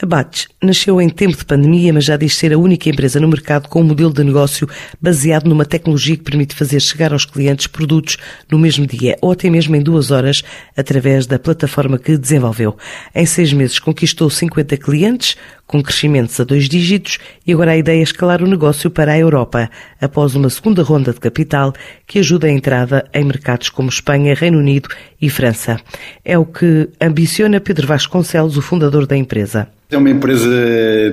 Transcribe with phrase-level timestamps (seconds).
[0.00, 3.26] A Batch nasceu em tempo de pandemia, mas já diz ser a única empresa no
[3.26, 4.68] mercado com um modelo de negócio
[5.02, 8.16] baseado numa tecnologia que permite fazer chegar aos clientes produtos
[8.48, 10.44] no mesmo dia ou até mesmo em duas horas
[10.76, 12.76] através da plataforma que desenvolveu.
[13.12, 15.36] Em seis meses conquistou 50 clientes,
[15.68, 19.18] com crescimentos a dois dígitos, e agora a ideia é escalar o negócio para a
[19.18, 19.70] Europa,
[20.00, 21.74] após uma segunda ronda de capital
[22.06, 24.88] que ajuda a entrada em mercados como Espanha, Reino Unido
[25.20, 25.78] e França.
[26.24, 29.68] É o que ambiciona Pedro Vasconcelos, o fundador da empresa.
[29.90, 30.50] É uma empresa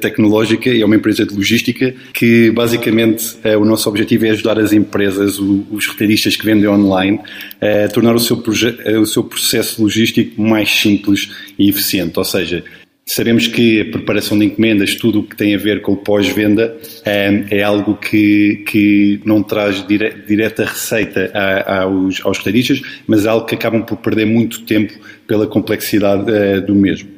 [0.00, 4.58] tecnológica e é uma empresa de logística que basicamente é, o nosso objetivo é ajudar
[4.58, 7.20] as empresas, os retalhistas que vendem online,
[7.60, 12.18] a tornar o seu, o seu processo logístico mais simples e eficiente.
[12.18, 12.64] Ou seja,
[13.08, 16.76] Sabemos que a preparação de encomendas, tudo o que tem a ver com o pós-venda,
[17.04, 21.30] é, é algo que, que não traz dire, direta receita
[21.64, 22.38] aos, aos
[23.06, 24.92] mas é algo que acabam por perder muito tempo
[25.24, 27.15] pela complexidade é, do mesmo.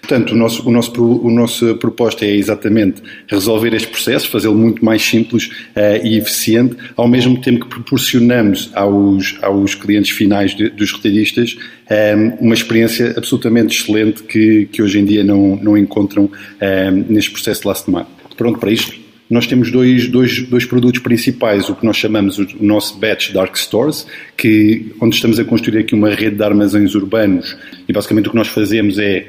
[0.00, 4.84] Portanto, o nosso, o nosso, o nosso proposta é exatamente resolver este processo, fazê-lo muito
[4.84, 10.70] mais simples uh, e eficiente, ao mesmo tempo que proporcionamos aos, aos clientes finais de,
[10.70, 15.76] dos retalhistas um, eh, uma experiência absolutamente excelente que, que hoje em dia não, não
[15.76, 18.06] encontram um, eh, neste processo de last mile.
[18.36, 18.94] Pronto, para isto,
[19.30, 23.56] nós temos dois, dois, dois produtos principais, o que nós chamamos o, nosso Batch Dark
[23.56, 24.04] Stores,
[24.36, 27.56] que, onde estamos a construir aqui uma rede de armazéns urbanos
[27.88, 29.26] e basicamente o que nós fazemos é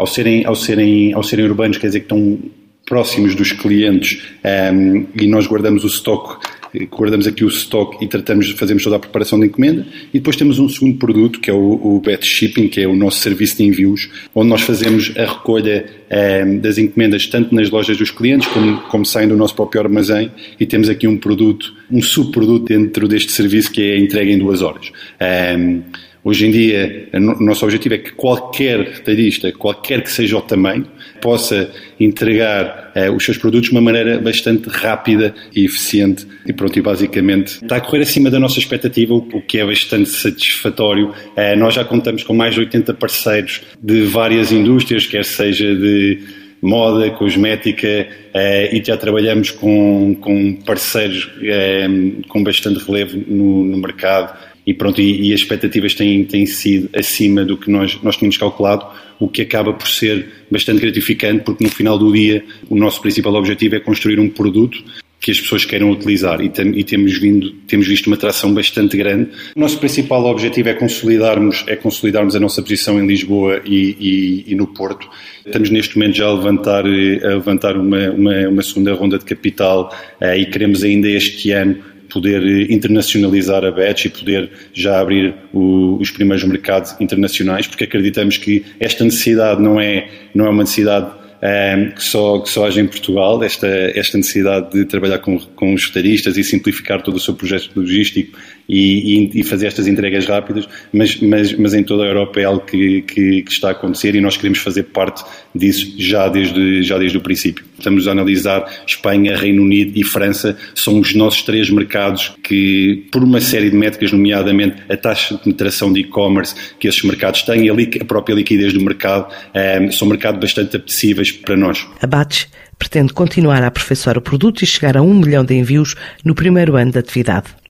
[0.00, 2.38] ao serem, ao serem, ao serem urbanos, quer dizer que estão
[2.86, 6.48] próximos dos clientes um, ehm, e nós guardamos o estoque
[6.90, 10.58] guardamos aqui o estoque e tratamos, fazemos toda a preparação da encomenda e depois temos
[10.58, 13.64] um segundo produto que é o, o Batch Shipping, que é o nosso serviço de
[13.64, 18.78] envios, onde nós fazemos a recolha ehm, das encomendas tanto nas lojas dos clientes como,
[18.82, 23.32] como saem do nosso próprio armazém e temos aqui um produto, um subproduto dentro deste
[23.32, 24.92] serviço que é a entrega em duas horas.
[25.18, 25.82] Ehm,
[26.22, 30.86] Hoje em dia, o nosso objetivo é que qualquer retalhista, qualquer que seja o tamanho,
[31.20, 36.26] possa entregar eh, os seus produtos de uma maneira bastante rápida e eficiente.
[36.46, 40.10] E pronto, e basicamente está a correr acima da nossa expectativa, o que é bastante
[40.10, 41.14] satisfatório.
[41.34, 46.18] Eh, nós já contamos com mais de 80 parceiros de várias indústrias, quer seja de
[46.62, 51.88] moda, cosmética, eh, e já trabalhamos com, com parceiros eh,
[52.28, 54.36] com bastante relevo no, no mercado
[54.70, 58.38] e pronto, e, e, as expectativas têm, têm sido acima do que nós, nós tínhamos
[58.38, 58.86] calculado,
[59.18, 63.34] o que acaba por ser bastante gratificante, porque no final do dia o nosso principal
[63.34, 64.80] objetivo é construir um produto
[65.20, 68.96] que as pessoas queiram utilizar e, tem, e, temos, vindo, temos visto uma atração bastante
[68.96, 69.30] grande.
[69.56, 74.52] O nosso principal objetivo é consolidarmos, é consolidarmos a nossa posição em Lisboa e, e,
[74.52, 75.10] e no Porto.
[75.44, 79.92] Estamos neste momento já a levantar, a levantar uma, uma, uma segunda ronda de capital
[80.22, 85.96] uh, e queremos ainda este ano poder internacionalizar a Batch e poder já abrir o,
[86.00, 91.20] os primeiros mercados internacionais, porque acreditamos que esta necessidade não é, não é uma necessidade
[91.42, 95.38] um, ehm, que, só, que só age em Portugal, esta, esta necessidade de trabalhar com,
[95.38, 98.38] com os estaristas e simplificar todo o seu projeto logístico
[98.68, 102.44] e, e, e, fazer estas entregas rápidas, mas, mas, mas em toda a Europa é
[102.44, 106.82] algo que, que, que, está a acontecer e nós queremos fazer parte disso já desde,
[106.82, 107.64] já desde o princípio.
[107.80, 113.24] Estamos a analisar Espanha, Reino Unido e França, são os nossos três mercados que, por
[113.24, 117.66] uma série de métricas, nomeadamente a taxa de penetração de e-commerce que esses mercados têm
[117.66, 119.32] e a própria liquidez do mercado,
[119.80, 121.86] um, são mercados bastante apetecíveis para nós.
[122.02, 122.48] Abates
[122.78, 126.76] pretende continuar a aperfeiçoar o produto e chegar a um milhão de envios no primeiro
[126.76, 127.46] ano de atividade.